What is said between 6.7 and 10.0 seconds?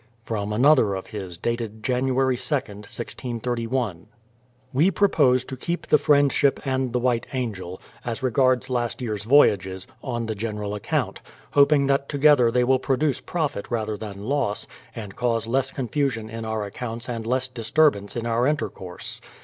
the White Angel, as regards last year's voyages,